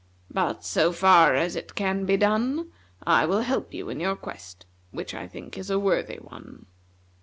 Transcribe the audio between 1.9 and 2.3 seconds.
be